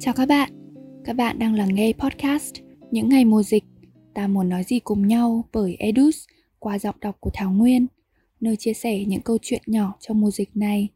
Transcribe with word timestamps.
Chào 0.00 0.14
các 0.14 0.26
bạn, 0.26 0.52
các 1.04 1.12
bạn 1.16 1.38
đang 1.38 1.54
lắng 1.54 1.74
nghe 1.74 1.92
podcast 1.98 2.54
Những 2.90 3.08
ngày 3.08 3.24
mùa 3.24 3.42
dịch 3.42 3.64
Ta 4.14 4.26
muốn 4.26 4.48
nói 4.48 4.64
gì 4.64 4.80
cùng 4.80 5.06
nhau 5.06 5.44
bởi 5.52 5.76
Edus 5.78 6.24
qua 6.58 6.78
giọng 6.78 6.96
đọc 7.00 7.16
của 7.20 7.30
Thảo 7.34 7.50
Nguyên 7.50 7.86
Nơi 8.40 8.56
chia 8.56 8.72
sẻ 8.72 9.04
những 9.04 9.22
câu 9.22 9.38
chuyện 9.42 9.62
nhỏ 9.66 9.94
trong 10.00 10.20
mùa 10.20 10.30
dịch 10.30 10.56
này 10.56 10.88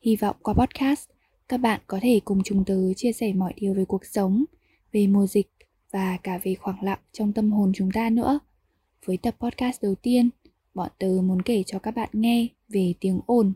Hy 0.00 0.16
vọng 0.16 0.36
qua 0.42 0.54
podcast 0.54 1.08
các 1.48 1.58
bạn 1.58 1.80
có 1.86 1.98
thể 2.02 2.20
cùng 2.24 2.42
chúng 2.44 2.64
tớ 2.64 2.94
chia 2.96 3.12
sẻ 3.12 3.32
mọi 3.32 3.52
điều 3.56 3.74
về 3.74 3.84
cuộc 3.84 4.04
sống, 4.04 4.44
về 4.92 5.06
mùa 5.06 5.26
dịch 5.26 5.50
và 5.90 6.18
cả 6.22 6.38
về 6.42 6.54
khoảng 6.54 6.82
lặng 6.82 6.98
trong 7.12 7.32
tâm 7.32 7.52
hồn 7.52 7.72
chúng 7.74 7.90
ta 7.90 8.10
nữa. 8.10 8.38
Với 9.04 9.16
tập 9.16 9.36
podcast 9.40 9.82
đầu 9.82 9.94
tiên, 9.94 10.30
bọn 10.74 10.90
tớ 10.98 11.08
muốn 11.22 11.42
kể 11.42 11.62
cho 11.66 11.78
các 11.78 11.90
bạn 11.90 12.08
nghe 12.12 12.46
về 12.68 12.94
tiếng 13.00 13.20
ồn. 13.26 13.52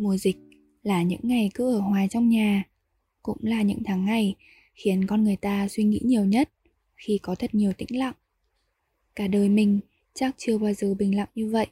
Mùa 0.00 0.16
dịch 0.16 0.36
là 0.82 1.02
những 1.02 1.20
ngày 1.22 1.50
cứ 1.54 1.74
ở 1.74 1.80
hoài 1.80 2.08
trong 2.08 2.28
nhà, 2.28 2.64
cũng 3.22 3.38
là 3.40 3.62
những 3.62 3.82
tháng 3.84 4.04
ngày 4.04 4.34
khiến 4.74 5.06
con 5.06 5.24
người 5.24 5.36
ta 5.36 5.68
suy 5.68 5.84
nghĩ 5.84 6.00
nhiều 6.04 6.24
nhất 6.24 6.50
khi 6.96 7.18
có 7.22 7.34
thật 7.34 7.54
nhiều 7.54 7.72
tĩnh 7.72 7.98
lặng. 7.98 8.14
Cả 9.14 9.28
đời 9.28 9.48
mình 9.48 9.80
chắc 10.14 10.34
chưa 10.38 10.58
bao 10.58 10.72
giờ 10.72 10.94
bình 10.94 11.16
lặng 11.16 11.28
như 11.34 11.50
vậy. 11.50 11.66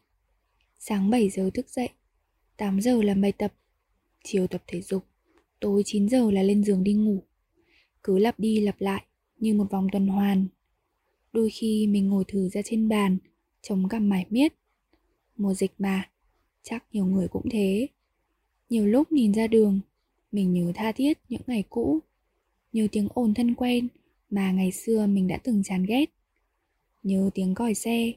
Sáng 0.78 1.10
7 1.10 1.28
giờ 1.28 1.50
thức 1.54 1.70
dậy, 1.70 1.88
8 2.56 2.80
giờ 2.80 3.02
làm 3.02 3.20
bài 3.20 3.32
tập, 3.32 3.54
chiều 4.24 4.46
tập 4.46 4.62
thể 4.66 4.82
dục, 4.82 5.04
tối 5.60 5.82
9 5.84 6.08
giờ 6.08 6.30
là 6.30 6.42
lên 6.42 6.64
giường 6.64 6.84
đi 6.84 6.92
ngủ. 6.92 7.22
Cứ 8.02 8.18
lặp 8.18 8.38
đi 8.40 8.60
lặp 8.60 8.80
lại 8.80 9.04
như 9.36 9.54
một 9.54 9.66
vòng 9.70 9.86
tuần 9.92 10.06
hoàn. 10.06 10.46
Đôi 11.32 11.50
khi 11.50 11.86
mình 11.86 12.08
ngồi 12.08 12.24
thử 12.28 12.48
ra 12.48 12.62
trên 12.64 12.88
bàn, 12.88 13.18
chống 13.62 13.88
cằm 13.88 14.08
mải 14.08 14.26
miết. 14.30 14.52
Mùa 15.36 15.54
dịch 15.54 15.72
mà, 15.78 16.10
chắc 16.62 16.84
nhiều 16.92 17.06
người 17.06 17.28
cũng 17.28 17.48
thế. 17.50 17.88
Nhiều 18.68 18.86
lúc 18.86 19.12
nhìn 19.12 19.32
ra 19.32 19.46
đường, 19.46 19.80
mình 20.32 20.52
nhớ 20.52 20.72
tha 20.74 20.92
thiết 20.92 21.18
những 21.28 21.42
ngày 21.46 21.64
cũ, 21.70 22.00
nhớ 22.72 22.86
tiếng 22.92 23.08
ồn 23.14 23.34
thân 23.34 23.54
quen 23.54 23.88
mà 24.30 24.52
ngày 24.52 24.72
xưa 24.72 25.06
mình 25.06 25.28
đã 25.28 25.38
từng 25.44 25.62
chán 25.62 25.84
ghét. 25.88 26.04
Nhớ 27.02 27.30
tiếng 27.34 27.54
còi 27.54 27.74
xe, 27.74 28.12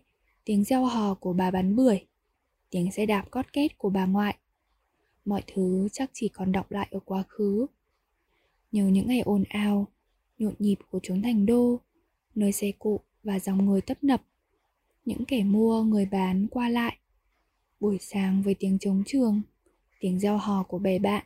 tiếng 0.46 0.64
reo 0.64 0.86
hò 0.86 1.14
của 1.14 1.34
bà 1.34 1.52
bán 1.52 1.76
bưởi, 1.76 2.06
tiếng 2.70 2.92
xe 2.92 3.06
đạp 3.06 3.32
cót 3.32 3.54
két 3.54 3.78
của 3.78 3.90
bà 3.90 4.06
ngoại. 4.06 4.38
Mọi 5.26 5.44
thứ 5.48 5.88
chắc 5.92 6.10
chỉ 6.14 6.28
còn 6.28 6.52
đọc 6.52 6.72
lại 6.72 6.88
ở 6.92 7.00
quá 7.00 7.24
khứ. 7.28 7.66
Nhớ 8.72 8.88
những 8.88 9.08
ngày 9.08 9.22
ồn 9.22 9.44
ào, 9.50 9.88
nhộn 10.38 10.54
nhịp 10.60 10.78
của 10.92 11.00
chốn 11.04 11.22
thành 11.22 11.46
đô, 11.46 11.80
nơi 12.36 12.52
xe 12.52 12.72
cộ 12.80 13.00
và 13.24 13.40
dòng 13.40 13.66
người 13.66 13.82
tấp 13.82 14.04
nập. 14.04 14.24
Những 15.06 15.26
kẻ 15.26 15.44
mua, 15.44 15.84
người 15.84 16.06
bán 16.06 16.48
qua 16.52 16.70
lại. 16.70 16.98
Buổi 17.80 17.98
sáng 18.02 18.42
với 18.42 18.56
tiếng 18.60 18.80
trống 18.80 19.04
trường, 19.06 19.42
tiếng 20.02 20.20
reo 20.20 20.38
hò 20.38 20.64
của 20.64 20.80
bè 20.80 21.00
bạn. 21.00 21.26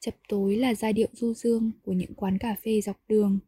Chập 0.00 0.14
tối 0.28 0.56
là 0.56 0.74
giai 0.74 0.92
điệu 0.92 1.08
du 1.12 1.34
dương 1.34 1.70
của 1.82 1.92
những 1.92 2.14
quán 2.14 2.38
cà 2.38 2.56
phê 2.64 2.80
dọc 2.80 2.96
đường. 3.08 3.38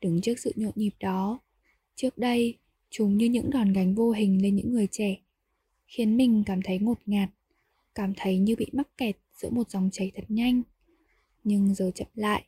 Đứng 0.00 0.20
trước 0.20 0.38
sự 0.38 0.52
nhộn 0.56 0.72
nhịp 0.74 0.92
đó, 1.00 1.40
trước 1.94 2.18
đây 2.18 2.58
chúng 2.90 3.16
như 3.16 3.26
những 3.26 3.50
đòn 3.50 3.72
gánh 3.72 3.94
vô 3.94 4.10
hình 4.10 4.42
lên 4.42 4.56
những 4.56 4.72
người 4.72 4.88
trẻ, 4.90 5.16
khiến 5.86 6.16
mình 6.16 6.42
cảm 6.46 6.62
thấy 6.62 6.78
ngột 6.78 6.98
ngạt, 7.06 7.30
cảm 7.94 8.12
thấy 8.16 8.38
như 8.38 8.56
bị 8.56 8.66
mắc 8.72 8.88
kẹt 8.96 9.16
giữa 9.36 9.50
một 9.50 9.70
dòng 9.70 9.88
chảy 9.92 10.12
thật 10.14 10.24
nhanh. 10.28 10.62
Nhưng 11.44 11.74
giờ 11.74 11.90
chậm 11.94 12.08
lại, 12.14 12.44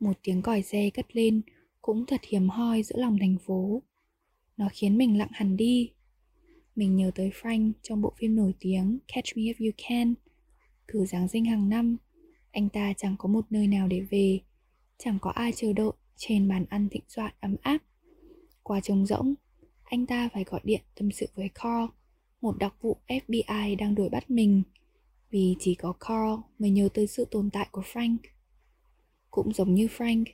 một 0.00 0.18
tiếng 0.22 0.42
còi 0.42 0.62
xe 0.62 0.90
cất 0.90 1.16
lên 1.16 1.40
cũng 1.82 2.06
thật 2.06 2.20
hiếm 2.28 2.48
hoi 2.48 2.82
giữa 2.82 2.96
lòng 2.98 3.18
thành 3.20 3.36
phố. 3.46 3.82
Nó 4.56 4.68
khiến 4.72 4.98
mình 4.98 5.18
lặng 5.18 5.28
hẳn 5.32 5.56
đi. 5.56 5.90
Mình 6.76 6.96
nhớ 6.96 7.10
tới 7.14 7.30
Frank 7.42 7.72
trong 7.82 8.02
bộ 8.02 8.12
phim 8.18 8.36
nổi 8.36 8.54
tiếng 8.60 8.98
Catch 9.08 9.36
Me 9.36 9.42
If 9.42 9.66
You 9.66 9.72
Can. 9.88 10.14
Cứ 10.88 11.06
Giáng 11.06 11.28
sinh 11.28 11.44
hàng 11.44 11.68
năm, 11.68 11.96
anh 12.50 12.68
ta 12.68 12.92
chẳng 12.96 13.16
có 13.18 13.28
một 13.28 13.46
nơi 13.50 13.66
nào 13.66 13.88
để 13.88 14.00
về, 14.00 14.40
chẳng 14.98 15.18
có 15.20 15.30
ai 15.30 15.52
chờ 15.56 15.72
đợi 15.72 15.92
trên 16.16 16.48
bàn 16.48 16.64
ăn 16.68 16.88
thịnh 16.88 17.02
soạn 17.08 17.34
ấm 17.40 17.56
áp. 17.62 17.78
Qua 18.62 18.80
trống 18.80 19.06
rỗng, 19.06 19.34
anh 19.84 20.06
ta 20.06 20.28
phải 20.32 20.44
gọi 20.44 20.60
điện 20.64 20.80
tâm 20.94 21.10
sự 21.10 21.26
với 21.34 21.48
Carl, 21.54 21.90
một 22.40 22.58
đặc 22.58 22.74
vụ 22.80 22.96
FBI 23.06 23.76
đang 23.76 23.94
đuổi 23.94 24.08
bắt 24.08 24.30
mình, 24.30 24.62
vì 25.30 25.56
chỉ 25.60 25.74
có 25.74 25.92
Carl 25.92 26.40
mới 26.58 26.70
nhớ 26.70 26.88
tới 26.94 27.06
sự 27.06 27.24
tồn 27.30 27.50
tại 27.50 27.68
của 27.72 27.82
Frank. 27.92 28.16
Cũng 29.30 29.52
giống 29.52 29.74
như 29.74 29.86
Frank, 29.86 30.24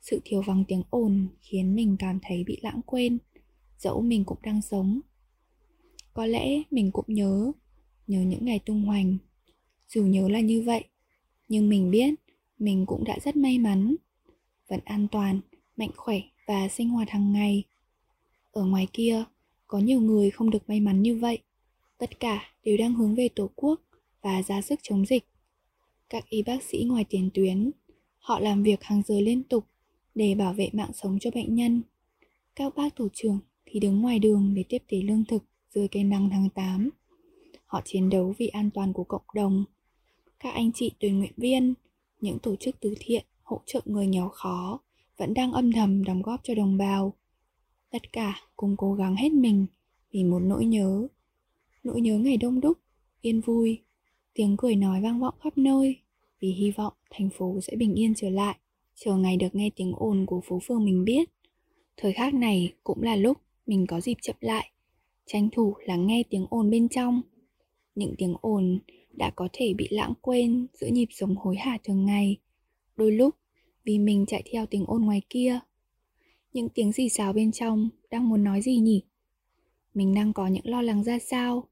sự 0.00 0.20
thiếu 0.24 0.42
vắng 0.42 0.64
tiếng 0.68 0.82
ồn 0.90 1.28
khiến 1.40 1.74
mình 1.74 1.96
cảm 1.98 2.18
thấy 2.22 2.44
bị 2.44 2.58
lãng 2.62 2.80
quên, 2.86 3.18
dẫu 3.78 4.02
mình 4.02 4.24
cũng 4.24 4.38
đang 4.42 4.62
sống. 4.62 5.00
Có 6.14 6.26
lẽ 6.26 6.62
mình 6.70 6.92
cũng 6.92 7.04
nhớ, 7.08 7.52
nhớ 8.06 8.20
những 8.20 8.44
ngày 8.44 8.60
tung 8.66 8.82
hoành. 8.82 9.18
Dù 9.88 10.02
nhớ 10.02 10.28
là 10.28 10.40
như 10.40 10.62
vậy, 10.62 10.84
nhưng 11.48 11.68
mình 11.68 11.90
biết 11.90 12.14
mình 12.58 12.86
cũng 12.86 13.04
đã 13.04 13.18
rất 13.24 13.36
may 13.36 13.58
mắn, 13.58 13.96
vẫn 14.68 14.80
an 14.84 15.06
toàn, 15.12 15.40
mạnh 15.76 15.90
khỏe 15.96 16.20
và 16.46 16.68
sinh 16.68 16.88
hoạt 16.88 17.10
hàng 17.10 17.32
ngày. 17.32 17.64
Ở 18.52 18.64
ngoài 18.64 18.86
kia 18.92 19.24
có 19.66 19.78
nhiều 19.78 20.00
người 20.00 20.30
không 20.30 20.50
được 20.50 20.68
may 20.68 20.80
mắn 20.80 21.02
như 21.02 21.16
vậy. 21.16 21.38
Tất 21.98 22.20
cả 22.20 22.52
đều 22.64 22.76
đang 22.76 22.94
hướng 22.94 23.14
về 23.14 23.28
tổ 23.28 23.50
quốc 23.56 23.80
và 24.22 24.42
ra 24.42 24.60
sức 24.62 24.80
chống 24.82 25.06
dịch. 25.06 25.24
Các 26.08 26.28
y 26.28 26.42
bác 26.42 26.62
sĩ 26.62 26.84
ngoài 26.84 27.04
tiền 27.08 27.30
tuyến 27.34 27.70
họ 28.18 28.40
làm 28.40 28.62
việc 28.62 28.82
hàng 28.82 29.02
giờ 29.06 29.20
liên 29.20 29.42
tục 29.42 29.64
để 30.14 30.34
bảo 30.34 30.52
vệ 30.52 30.70
mạng 30.72 30.90
sống 30.94 31.18
cho 31.18 31.30
bệnh 31.30 31.54
nhân. 31.54 31.82
Các 32.56 32.76
bác 32.76 32.96
tổ 32.96 33.08
trưởng 33.12 33.38
thì 33.66 33.80
đứng 33.80 34.00
ngoài 34.00 34.18
đường 34.18 34.54
để 34.54 34.64
tiếp 34.68 34.82
tế 34.88 35.02
lương 35.02 35.24
thực 35.24 35.44
dưới 35.70 35.88
cây 35.88 36.04
nắng 36.04 36.28
tháng 36.30 36.48
8 36.50 36.90
họ 37.66 37.82
chiến 37.84 38.10
đấu 38.10 38.34
vì 38.38 38.46
an 38.46 38.70
toàn 38.70 38.92
của 38.92 39.04
cộng 39.04 39.22
đồng 39.34 39.64
các 40.40 40.54
anh 40.54 40.72
chị 40.74 40.90
tuyên 40.98 41.18
nguyện 41.18 41.32
viên, 41.36 41.74
những 42.20 42.38
tổ 42.38 42.56
chức 42.56 42.80
từ 42.80 42.94
thiện, 43.00 43.24
hỗ 43.42 43.60
trợ 43.66 43.80
người 43.84 44.06
nghèo 44.06 44.28
khó 44.28 44.80
vẫn 45.16 45.34
đang 45.34 45.52
âm 45.52 45.72
thầm 45.72 46.04
đóng 46.04 46.22
góp 46.22 46.40
cho 46.44 46.54
đồng 46.54 46.76
bào. 46.76 47.14
Tất 47.90 48.12
cả 48.12 48.40
cùng 48.56 48.76
cố 48.76 48.94
gắng 48.94 49.16
hết 49.16 49.32
mình 49.32 49.66
vì 50.12 50.24
một 50.24 50.38
nỗi 50.38 50.64
nhớ. 50.64 51.08
Nỗi 51.82 52.00
nhớ 52.00 52.18
ngày 52.18 52.36
đông 52.36 52.60
đúc, 52.60 52.78
yên 53.20 53.40
vui. 53.40 53.82
Tiếng 54.34 54.56
cười 54.58 54.76
nói 54.76 55.00
vang 55.00 55.20
vọng 55.20 55.34
khắp 55.40 55.58
nơi 55.58 55.96
vì 56.40 56.52
hy 56.52 56.70
vọng 56.70 56.92
thành 57.10 57.30
phố 57.30 57.60
sẽ 57.60 57.76
bình 57.76 57.94
yên 57.94 58.14
trở 58.14 58.30
lại. 58.30 58.58
Chờ 58.94 59.16
ngày 59.16 59.36
được 59.36 59.54
nghe 59.54 59.70
tiếng 59.76 59.92
ồn 59.96 60.26
của 60.26 60.40
phố 60.40 60.60
phường 60.66 60.84
mình 60.84 61.04
biết. 61.04 61.30
Thời 61.96 62.12
khắc 62.12 62.34
này 62.34 62.74
cũng 62.84 63.02
là 63.02 63.16
lúc 63.16 63.38
mình 63.66 63.86
có 63.86 64.00
dịp 64.00 64.16
chậm 64.22 64.36
lại, 64.40 64.70
tranh 65.26 65.48
thủ 65.52 65.74
lắng 65.84 66.06
nghe 66.06 66.22
tiếng 66.30 66.46
ồn 66.50 66.70
bên 66.70 66.88
trong. 66.88 67.22
Những 67.94 68.14
tiếng 68.18 68.34
ồn 68.40 68.78
đã 69.18 69.30
có 69.30 69.48
thể 69.52 69.74
bị 69.74 69.88
lãng 69.90 70.12
quên 70.20 70.66
giữa 70.74 70.86
nhịp 70.86 71.08
sống 71.10 71.36
hối 71.36 71.56
hả 71.56 71.78
thường 71.84 72.06
ngày. 72.06 72.36
Đôi 72.96 73.12
lúc, 73.12 73.34
vì 73.84 73.98
mình 73.98 74.26
chạy 74.26 74.42
theo 74.52 74.66
tiếng 74.66 74.84
ồn 74.86 75.04
ngoài 75.04 75.22
kia, 75.30 75.60
những 76.52 76.68
tiếng 76.68 76.92
gì 76.92 77.08
xào 77.08 77.32
bên 77.32 77.52
trong 77.52 77.88
đang 78.10 78.28
muốn 78.28 78.44
nói 78.44 78.62
gì 78.62 78.78
nhỉ? 78.78 79.02
Mình 79.94 80.14
đang 80.14 80.32
có 80.32 80.46
những 80.46 80.66
lo 80.66 80.82
lắng 80.82 81.04
ra 81.04 81.18
sao? 81.18 81.68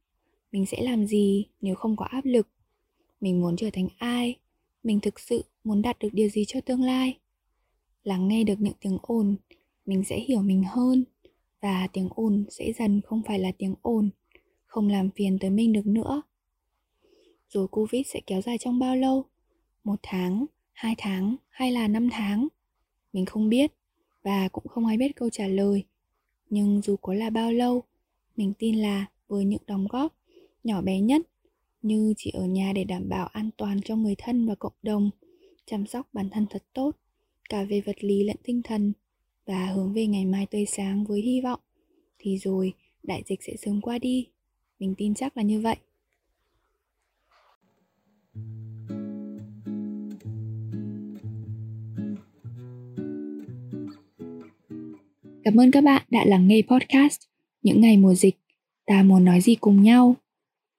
Mình 0.53 0.67
sẽ 0.67 0.83
làm 0.83 1.07
gì 1.07 1.47
nếu 1.61 1.75
không 1.75 1.97
có 1.97 2.05
áp 2.05 2.25
lực? 2.25 2.49
Mình 3.21 3.41
muốn 3.41 3.57
trở 3.57 3.71
thành 3.73 3.89
ai? 3.99 4.37
Mình 4.83 5.01
thực 5.01 5.21
sự 5.21 5.45
muốn 5.65 5.83
đạt 5.83 5.99
được 5.99 6.09
điều 6.13 6.29
gì 6.29 6.45
cho 6.47 6.61
tương 6.61 6.83
lai? 6.83 7.19
Lắng 8.05 8.29
nghe 8.29 8.45
được 8.45 8.61
những 8.61 8.75
tiếng 8.81 8.99
ồn, 9.03 9.37
mình 9.87 10.05
sẽ 10.05 10.21
hiểu 10.21 10.43
mình 10.43 10.65
hơn. 10.69 11.05
Và 11.61 11.89
tiếng 11.93 12.09
ồn 12.15 12.45
sẽ 12.51 12.73
dần 12.73 13.01
không 13.01 13.23
phải 13.27 13.39
là 13.39 13.53
tiếng 13.59 13.75
ồn, 13.83 14.11
không 14.67 14.89
làm 14.89 15.11
phiền 15.11 15.39
tới 15.39 15.51
mình 15.51 15.73
được 15.73 15.87
nữa 15.87 16.23
rồi 17.57 17.69
covid 17.69 18.07
sẽ 18.07 18.21
kéo 18.27 18.41
dài 18.41 18.59
trong 18.59 18.79
bao 18.79 18.97
lâu? 18.97 19.25
Một 19.85 19.97
tháng, 20.03 20.47
hai 20.73 20.95
tháng 20.99 21.37
hay 21.49 21.73
là 21.73 21.89
năm 21.89 22.09
tháng? 22.11 22.49
Mình 23.13 23.27
không 23.27 23.49
biết 23.49 23.73
và 24.23 24.49
cũng 24.49 24.69
không 24.69 24.87
ai 24.87 24.97
biết 24.97 25.17
câu 25.17 25.31
trả 25.31 25.47
lời. 25.47 25.85
Nhưng 26.51 26.81
dù 26.83 26.97
có 26.97 27.15
là 27.15 27.31
bao 27.31 27.53
lâu, 27.53 27.83
mình 28.37 28.53
tin 28.59 28.77
là 28.77 29.07
với 29.29 29.45
những 29.45 29.63
đóng 29.67 29.87
góp 29.89 30.17
nhỏ 30.65 30.83
bé 30.83 31.01
nhất 31.01 31.23
như 31.83 32.15
chỉ 32.17 32.31
ở 32.31 32.45
nhà 32.45 32.73
để 32.73 32.85
đảm 32.85 33.09
bảo 33.09 33.27
an 33.27 33.51
toàn 33.57 33.81
cho 33.85 33.97
người 33.97 34.15
thân 34.19 34.47
và 34.47 34.55
cộng 34.55 34.77
đồng, 34.83 35.11
chăm 35.67 35.87
sóc 35.87 36.09
bản 36.13 36.31
thân 36.31 36.47
thật 36.51 36.63
tốt, 36.73 36.91
cả 37.49 37.65
về 37.65 37.81
vật 37.81 38.05
lý 38.05 38.25
lẫn 38.25 38.37
tinh 38.45 38.63
thần 38.63 38.93
và 39.47 39.67
hướng 39.67 39.93
về 39.93 40.07
ngày 40.07 40.25
mai 40.25 40.47
tươi 40.47 40.67
sáng 40.67 41.05
với 41.05 41.21
hy 41.21 41.41
vọng, 41.41 41.61
thì 42.19 42.39
rồi 42.39 42.73
đại 43.03 43.23
dịch 43.27 43.43
sẽ 43.43 43.57
sớm 43.57 43.81
qua 43.81 43.99
đi. 43.99 44.29
Mình 44.79 44.95
tin 44.99 45.15
chắc 45.15 45.37
là 45.37 45.43
như 45.43 45.61
vậy. 45.61 45.77
Cảm 55.47 55.61
ơn 55.61 55.71
các 55.71 55.85
bạn 55.85 56.03
đã 56.11 56.25
lắng 56.25 56.49
nghe 56.49 56.63
podcast 56.69 57.21
Những 57.63 57.81
ngày 57.81 57.97
mùa 57.97 58.15
dịch, 58.15 58.37
ta 58.87 59.03
muốn 59.03 59.25
nói 59.25 59.41
gì 59.41 59.55
cùng 59.55 59.83
nhau. 59.83 60.17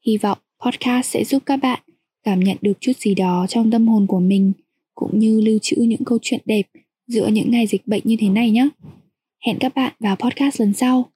Hy 0.05 0.17
vọng 0.17 0.37
podcast 0.65 1.09
sẽ 1.09 1.23
giúp 1.23 1.43
các 1.45 1.57
bạn 1.57 1.79
cảm 2.23 2.39
nhận 2.39 2.57
được 2.61 2.73
chút 2.79 2.91
gì 2.97 3.15
đó 3.15 3.45
trong 3.49 3.71
tâm 3.71 3.87
hồn 3.87 4.07
của 4.07 4.19
mình 4.19 4.51
cũng 4.95 5.19
như 5.19 5.41
lưu 5.41 5.59
trữ 5.61 5.75
những 5.75 6.03
câu 6.05 6.17
chuyện 6.21 6.41
đẹp 6.45 6.61
giữa 7.07 7.27
những 7.27 7.51
ngày 7.51 7.67
dịch 7.67 7.87
bệnh 7.87 8.01
như 8.03 8.15
thế 8.19 8.29
này 8.29 8.51
nhé. 8.51 8.69
Hẹn 9.45 9.57
các 9.59 9.75
bạn 9.75 9.93
vào 9.99 10.15
podcast 10.15 10.59
lần 10.59 10.73
sau. 10.73 11.11